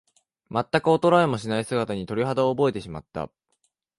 [0.49, 3.29] まったく衰えもしない姿に、鳥肌を覚えてしまった。